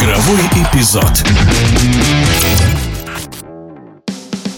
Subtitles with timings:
[0.00, 1.24] Игровой эпизод.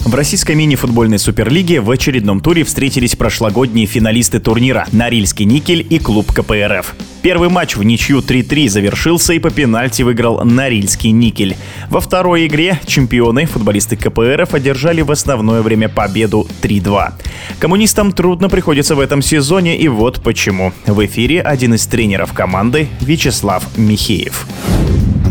[0.04, 6.30] В российской мини-футбольной суперлиге в очередном туре встретились прошлогодние финалисты турнира «Норильский никель» и клуб
[6.32, 6.94] КПРФ.
[7.22, 11.56] Первый матч в ничью 3-3 завершился и по пенальти выиграл Норильский никель.
[11.88, 17.14] Во второй игре чемпионы, футболисты КПРФ, одержали в основное время победу 3-2.
[17.58, 20.72] Коммунистам трудно приходится в этом сезоне и вот почему.
[20.86, 24.46] В эфире один из тренеров команды Вячеслав Михеев.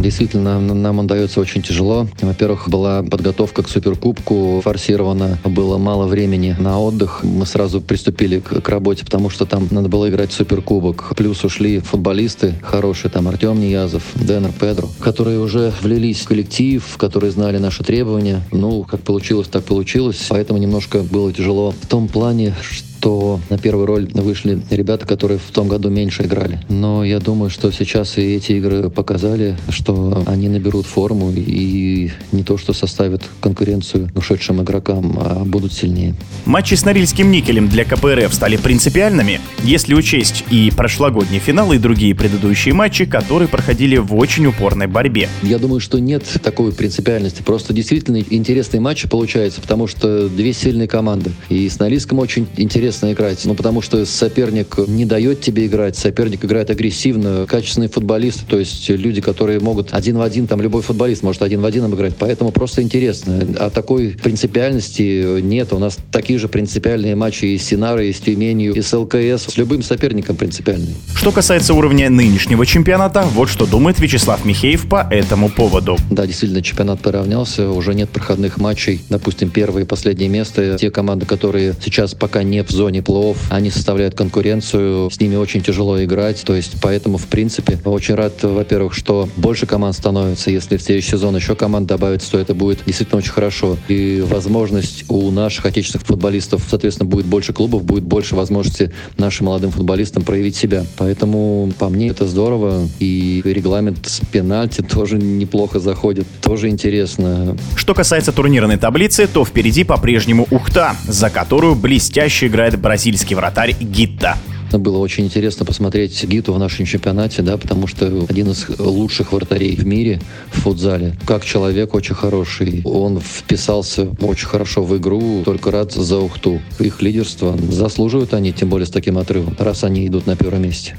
[0.01, 2.07] Действительно, нам он дается очень тяжело.
[2.21, 7.24] Во-первых, была подготовка к Суперкубку форсирована, было мало времени на отдых.
[7.24, 11.14] Мы сразу приступили к, к работе, потому что там надо было играть Суперкубок.
[11.15, 17.32] Плюс ушли футболисты хорошие, там Артем Ниязов, Денер Педро, которые уже влились в коллектив, которые
[17.32, 18.41] знали наши требования.
[18.52, 20.25] Ну, как получилось, так получилось.
[20.29, 25.39] Поэтому немножко было тяжело в том плане, что то на первую роль вышли ребята, которые
[25.39, 26.60] в том году меньше играли.
[26.69, 32.44] Но я думаю, что сейчас и эти игры показали, что они наберут форму и не
[32.44, 36.16] то, что составят конкуренцию ушедшим игрокам, а будут сильнее.
[36.45, 42.13] Матчи с Норильским никелем для КПРФ стали принципиальными, если учесть и прошлогодний финал, и другие
[42.13, 45.27] предыдущие матчи, которые проходили в очень упорной борьбе.
[45.41, 47.41] Я думаю, что нет такой принципиальности.
[47.41, 51.31] Просто действительно интересные матчи получаются, потому что две сильные команды.
[51.49, 53.45] И с Норильском очень интересно интересно играть.
[53.45, 58.89] Ну, потому что соперник не дает тебе играть, соперник играет агрессивно, качественные футболисты, то есть
[58.89, 62.52] люди, которые могут один в один, там любой футболист может один в один обыграть, поэтому
[62.52, 63.42] просто интересно.
[63.59, 65.72] А такой принципиальности нет.
[65.72, 69.53] У нас такие же принципиальные матчи и с Синарой, и с Тюменью, и с ЛКС,
[69.53, 70.95] с любым соперником принципиальные.
[71.16, 75.97] Что касается уровня нынешнего чемпионата, вот что думает Вячеслав Михеев по этому поводу.
[76.09, 79.02] Да, действительно, чемпионат поравнялся, уже нет проходных матчей.
[79.09, 80.78] Допустим, первое и последнее место.
[80.78, 85.35] Те команды, которые сейчас пока не в зоне зоне плей они составляют конкуренцию, с ними
[85.35, 90.49] очень тяжело играть, то есть поэтому, в принципе, очень рад, во-первых, что больше команд становится,
[90.51, 93.77] если в следующий сезон еще команд добавится, то это будет действительно очень хорошо.
[93.88, 99.72] И возможность у наших отечественных футболистов, соответственно, будет больше клубов, будет больше возможности нашим молодым
[99.72, 100.85] футболистам проявить себя.
[100.97, 102.88] Поэтому, по мне, это здорово.
[103.00, 107.57] И регламент с пенальти тоже неплохо заходит, тоже интересно.
[107.75, 113.75] Что касается турнирной таблицы, то впереди по-прежнему Ухта, за которую блестяще играет играет бразильский вратарь
[113.79, 114.37] Гитта.
[114.71, 119.75] Было очень интересно посмотреть Гиту в нашем чемпионате, да, потому что один из лучших вратарей
[119.75, 120.21] в мире
[120.53, 121.17] в футзале.
[121.27, 122.81] Как человек очень хороший.
[122.85, 125.43] Он вписался очень хорошо в игру.
[125.43, 126.61] Только рад за Ухту.
[126.79, 130.95] Их лидерство заслуживают они, тем более с таким отрывом, раз они идут на первом месте.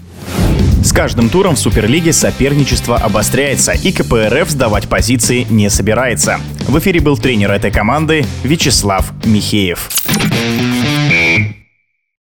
[0.84, 6.40] С каждым туром в Суперлиге соперничество обостряется, и КПРФ сдавать позиции не собирается.
[6.68, 9.88] В эфире был тренер этой команды Вячеслав Михеев.